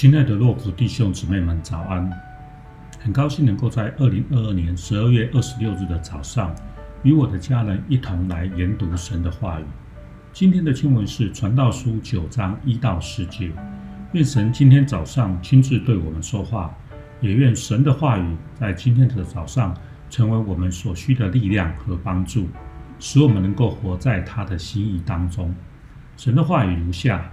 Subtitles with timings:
[0.00, 2.08] 亲爱的洛福弟兄姊妹们，早安！
[3.00, 6.54] 很高兴能够在二零二二年十二月二十六日的早上，
[7.02, 9.64] 与我的家人一同来研读神的话语。
[10.32, 13.50] 今天的经文是《传道书》九章一到十节。
[14.12, 16.72] 愿神今天早上亲自对我们说话，
[17.20, 19.76] 也愿神的话语在今天的早上
[20.08, 22.46] 成为我们所需的力量和帮助，
[23.00, 25.52] 使我们能够活在他的心意当中。
[26.16, 27.28] 神的话语如下。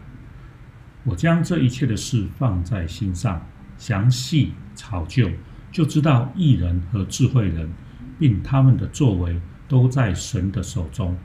[1.05, 3.39] 我将这一切的事放在心上，
[3.77, 5.29] 详细考究，
[5.71, 7.69] 就知道义人和智慧人，
[8.17, 11.15] 并他们的作为都在神的手中，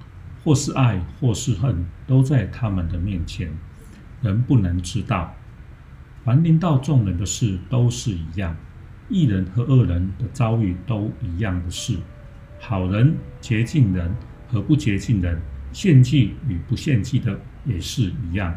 [0.45, 3.51] 或是爱，或是恨，都在他们的面前，
[4.20, 5.34] 人不能知道。
[6.27, 8.55] 凡临到众人的事都是一样，
[9.09, 11.97] 义人和恶人的遭遇都一样的事，
[12.59, 14.15] 好人、洁净人
[14.47, 15.41] 和不洁净人，
[15.72, 18.55] 献祭与不献祭的也是一样。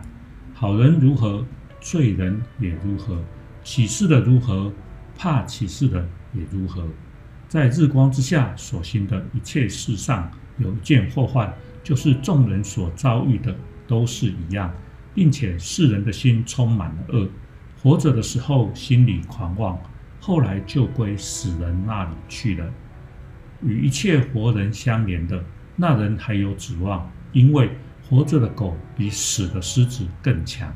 [0.56, 1.44] 好人如何，
[1.82, 3.16] 罪人也如何；
[3.64, 4.72] 起誓的如何，
[5.18, 6.88] 怕起誓的也如何。
[7.48, 11.52] 在日光之下所行的一切事上，有一件祸患，
[11.84, 13.54] 就是众人所遭遇的
[13.88, 14.72] 都是一样，
[15.14, 17.28] 并且世人的心充满了恶，
[17.81, 19.78] 活着的时候心里狂妄，
[20.20, 22.72] 后来就归死人那里去了。
[23.64, 25.44] 与一切活人相连的
[25.76, 27.72] 那人还有指望，因为。
[28.14, 30.72] 活着的狗比死的狮子更强。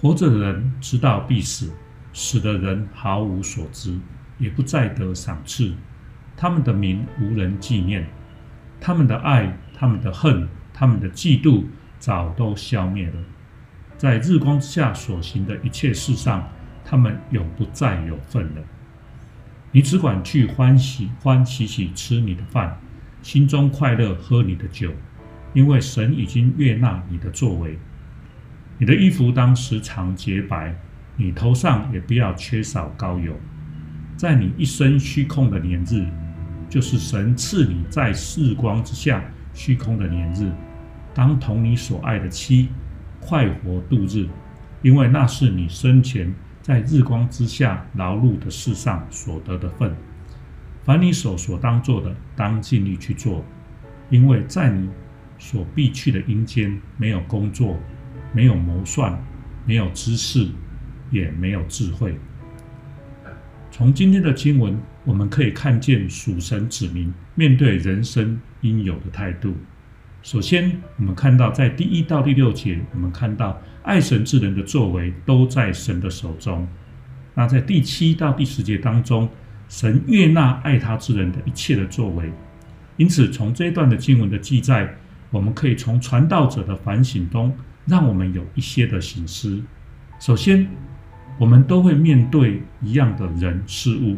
[0.00, 1.68] 活着的人知道必死，
[2.12, 3.98] 死的人毫无所知，
[4.38, 5.74] 也不再得赏赐。
[6.36, 8.06] 他们的名无人纪念，
[8.80, 11.64] 他们的爱、他们的恨、他们的嫉妒，
[11.98, 13.14] 早都消灭了。
[13.98, 16.48] 在日光之下所行的一切事上，
[16.84, 18.62] 他们永不再有份了。
[19.72, 22.78] 你只管去欢喜欢喜喜吃你的饭，
[23.22, 24.92] 心中快乐喝你的酒。
[25.52, 27.76] 因为神已经悦纳你的作为，
[28.78, 30.72] 你的衣服当时常洁白，
[31.16, 33.34] 你头上也不要缺少膏油。
[34.16, 36.06] 在你一生虚空的年日，
[36.68, 40.52] 就是神赐你在日光之下虚空的年日，
[41.12, 42.68] 当同你所爱的妻
[43.18, 44.28] 快活度日，
[44.82, 49.92] 因为那是你生前在日光之下劳碌的世上所得的份。
[50.84, 53.44] 凡你手所当做的，当尽力去做，
[54.10, 54.88] 因为在你。
[55.40, 57.76] 所必去的阴间，没有工作，
[58.30, 59.18] 没有谋算，
[59.64, 60.46] 没有知识，
[61.10, 62.14] 也没有智慧。
[63.70, 69.54] 从今天的经文，我们可以看见属神子民面对人生应有的态度。
[70.22, 76.68] 首先，我们看到在第一到第六节，我们看到爱神之人的作为都在神的手中。
[77.34, 79.26] 那在第七到第十节当中，
[79.70, 82.30] 神悦纳爱他之人的一切的作为。
[82.98, 84.94] 因此，从这一段的经文的记载。
[85.30, 87.54] 我们可以从传道者的反省中，
[87.86, 89.62] 让我们有一些的省思。
[90.18, 90.68] 首先，
[91.38, 94.16] 我们都会面对一样的人事物。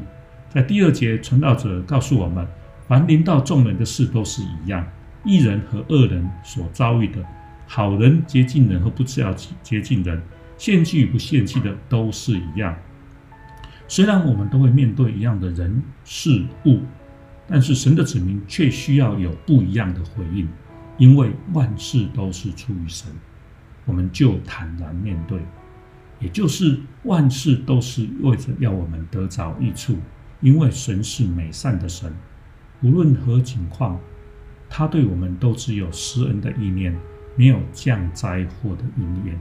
[0.48, 2.46] 在第二节，传道者告诉我们，
[2.88, 4.86] 凡临到众人的事都是一样，
[5.24, 7.24] 一人和恶人所遭遇的，
[7.66, 10.20] 好人、接近人和不知道接近人，
[10.58, 12.76] 献祭与不献祭的都是一样。
[13.86, 16.80] 虽然我们都会面对一样的人事物，
[17.46, 20.48] 但是神的子民却需要有不一样的回应。
[21.02, 23.10] 因为万事都是出于神，
[23.86, 25.40] 我们就坦然面对，
[26.20, 29.98] 也就是万事都是为着要我们得着益处。
[30.40, 32.14] 因为神是美善的神，
[32.82, 33.98] 无论何情况，
[34.70, 36.96] 他对我们都只有施恩的意念，
[37.34, 39.36] 没有降灾祸的意念。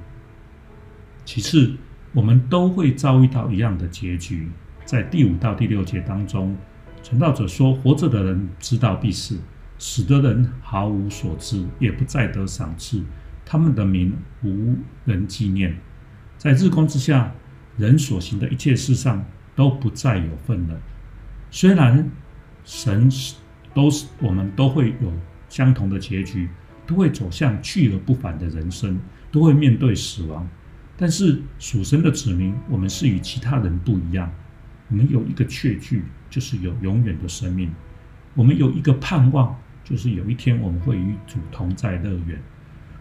[1.25, 1.75] 其次，
[2.11, 4.49] 我们都会遭遇到一样的结局。
[4.83, 6.57] 在第五到第六节当中，
[7.03, 9.37] 传道者说：“活着的人知道必死。”
[9.83, 13.03] 死的人毫无所知，也不再得赏赐，
[13.43, 14.75] 他们的名无
[15.05, 15.75] 人纪念。
[16.37, 17.33] 在日光之下，
[17.77, 19.25] 人所行的一切事上
[19.55, 20.79] 都不再有份了。
[21.49, 22.07] 虽然
[22.63, 23.09] 神
[23.73, 25.11] 都是我们都会有
[25.49, 26.47] 相同的结局，
[26.85, 28.99] 都会走向去而不返的人生，
[29.31, 30.47] 都会面对死亡。
[30.95, 34.31] 但是属神的子民，我们是与其他人不一样。
[34.89, 37.73] 我们有一个确据，就是有永远的生命。
[38.35, 39.57] 我们有一个盼望。
[39.91, 42.41] 就是有一天我们会与主同在乐园，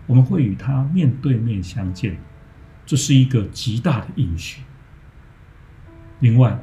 [0.08, 2.18] 我们会与他面对面相见，
[2.84, 4.62] 这是一个极大的应许。
[6.18, 6.60] 另外，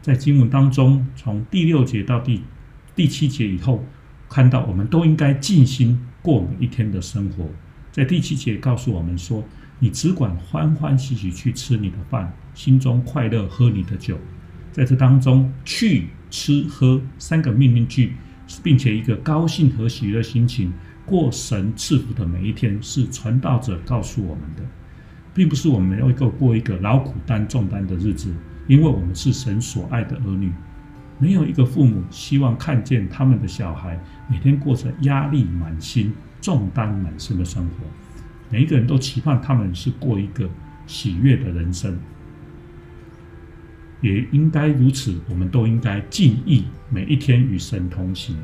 [0.00, 2.44] 在经文当中，从第六节到第
[2.94, 3.84] 第七节以后，
[4.28, 7.50] 看到我们都应该尽心过每一天的生活。
[7.90, 9.44] 在第七节告诉我们说
[9.80, 14.16] ：“你只管欢欢喜喜去吃你的饭，心中快乐喝你的酒。”
[14.70, 18.12] 在这当中，去吃喝三个命令句。
[18.62, 20.72] 并且一个高兴和喜悦的心情
[21.04, 24.62] 过神赐福的每一天，是传道者告诉我们的。
[25.34, 28.34] 并不是我们要一个过一个劳苦担重担的日子，
[28.66, 30.52] 因为我们是神所爱的儿女。
[31.20, 37.74] 没有一个父母希望看见他们的小孩每天过着压力满心、重担满身的生活。
[38.50, 40.48] 每一个人都期盼他们是过一个
[40.86, 41.98] 喜悦的人生，
[44.00, 45.18] 也应该如此。
[45.28, 48.36] 我们都应该尽意每一天与神同行。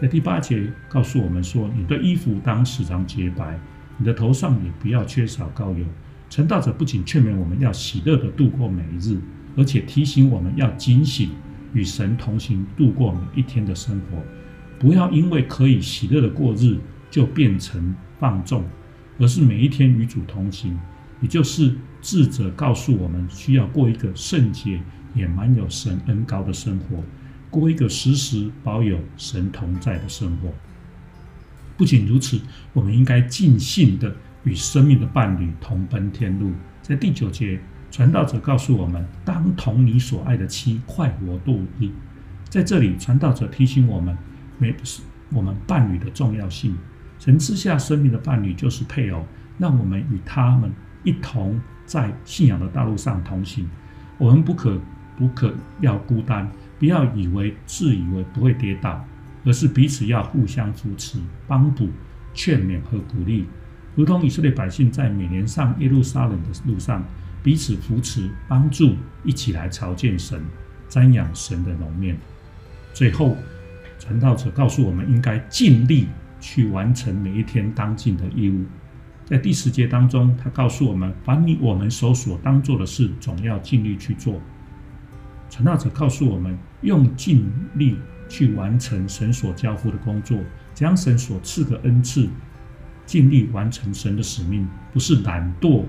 [0.00, 3.58] 在第八节告诉我们说：“你的衣服当时常洁白，
[3.98, 5.84] 你的头上也不要缺少膏油。”
[6.28, 9.20] 传道者不仅劝勉我们要喜乐地度过每一日，
[9.56, 11.30] 而且提醒我们要警醒。
[11.74, 14.22] 与神同行，度过每一天的生活，
[14.78, 16.76] 不要因为可以喜乐的过日，
[17.10, 18.62] 就变成放纵，
[19.18, 20.78] 而是每一天与主同行。
[21.22, 24.78] 也就是智者告诉我们，需要过一个圣洁
[25.14, 27.02] 也满有神恩膏的生活，
[27.48, 30.52] 过一个时时保有神同在的生活。
[31.78, 32.38] 不仅如此，
[32.74, 34.14] 我们应该尽兴地
[34.44, 36.52] 与生命的伴侣同奔天路。
[36.82, 37.58] 在第九节。
[37.92, 41.90] 传道者告诉我们，当同你所爱的妻快活度日。
[42.48, 44.16] 在这里，传道者提醒我们，
[44.56, 44.74] 每
[45.30, 46.74] 我们伴侣的重要性。
[47.18, 49.26] 神赐下生命的伴侣就是配偶，
[49.58, 50.72] 让我们与他们
[51.04, 53.68] 一同在信仰的道路上同行。
[54.18, 54.80] 我们不可
[55.16, 59.04] 不可要孤单，不要以为自以为不会跌倒，
[59.44, 61.88] 而是彼此要互相扶持、帮补、
[62.34, 63.46] 劝勉和鼓励，
[63.94, 67.04] 如同以色列百姓在每年上耶路撒冷的路上。
[67.44, 68.94] 彼此扶持、帮助，
[69.24, 70.40] 一起来朝见神、
[70.88, 72.16] 瞻仰神的容面。
[72.94, 73.36] 最后，
[73.98, 76.06] 传道者告诉我们，应该尽力
[76.38, 78.64] 去完成每一天当尽的义务。
[79.32, 84.38] 在第十节当中，他告诉我们：凡你我们所所当做的事，总要尽力去做。
[85.48, 87.96] 传道者告诉我们，用尽力
[88.28, 90.38] 去完成神所交付的工作，
[90.74, 92.28] 将神所赐的恩赐，
[93.06, 95.84] 尽力完成神的使命，不是懒惰。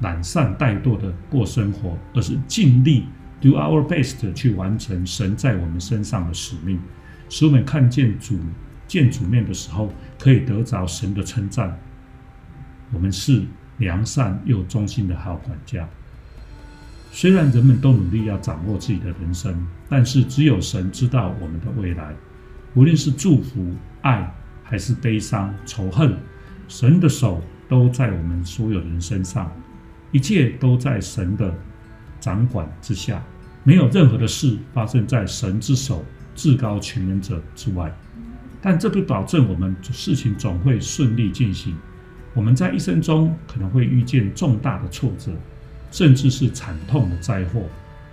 [0.00, 3.06] 懒散怠惰的过生活，而是尽力
[3.40, 6.78] do our best 去完成神在我们身上的使命，
[7.30, 8.38] 使我们看见主
[8.86, 11.80] 见主面的时候，可以得着神的称赞。
[12.94, 13.42] 我们是
[13.78, 15.86] 良善又忠心的好管家。
[17.10, 22.14] 虽然人们都努力要掌握自己的人生，但是只有神知道我们的未来。
[22.74, 26.16] 无论是祝福、爱，还是悲伤、仇恨，
[26.66, 29.52] 神的手都在我们所有人身上。
[30.10, 31.54] 一切都在神的
[32.20, 33.22] 掌管之下，
[33.62, 36.04] 没有任何的事发生在神之手
[36.34, 37.92] 至高全能者之外。
[38.60, 41.76] 但这不保证我们事情总会顺利进行。
[42.34, 45.32] 我们在一生中可能会遇见重大的挫折，
[45.90, 47.62] 甚至是惨痛的灾祸。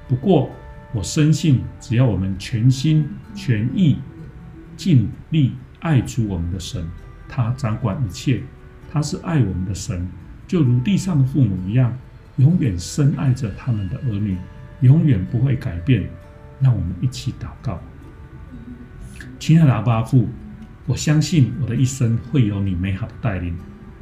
[0.07, 0.49] 不过，
[0.93, 3.97] 我深信，只要我们全心全意、
[4.77, 6.87] 尽力爱主我们的神，
[7.27, 8.43] 他掌管一切，
[8.91, 10.07] 他是爱我们的神。
[10.47, 11.97] 就如地上的父母一样，
[12.37, 14.37] 永远深爱着他们的儿女，
[14.81, 16.07] 永远不会改变。
[16.59, 17.81] 让我们一起祷告，
[19.39, 20.29] 亲爱的阿爸父，
[20.85, 23.57] 我相信我的一生会有你美好的带领。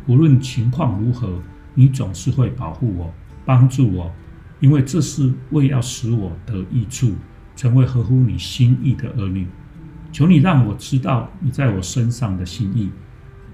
[0.09, 1.39] 无论情况如何，
[1.75, 3.13] 你总是会保护我、
[3.45, 4.11] 帮助我，
[4.59, 7.13] 因为这是为要使我得益处，
[7.55, 9.45] 成为合乎你心意的儿女。
[10.11, 12.89] 求你让我知道你在我身上的心意。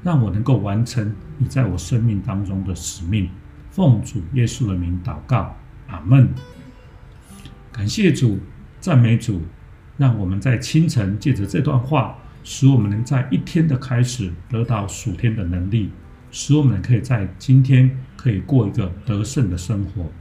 [0.01, 3.27] 让我能够完成你在我生命当中的使命，
[3.71, 6.29] 奉主耶稣的名祷告，阿门。
[7.71, 8.39] 感谢主，
[8.79, 9.41] 赞美主，
[9.97, 15.89] 让我们在清晨借着这段话，使我们能在一天的开始得到属天的能力，
[16.37, 20.11] 使我们可以在今天可以过一个得胜的生活。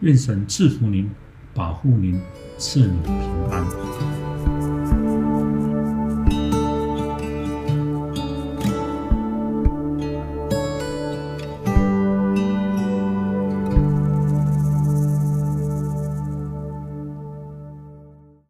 [0.00, 1.08] 愿神赐福您，
[1.54, 2.20] 保护您，
[2.58, 3.14] 赐你平
[3.52, 4.23] 安。